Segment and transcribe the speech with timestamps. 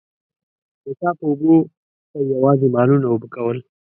[0.83, 1.55] د څاه په اوبو
[2.11, 3.57] به يې يواځې مالونه اوبه کول.